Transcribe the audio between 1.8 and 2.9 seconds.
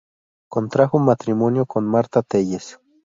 Marta Tellez.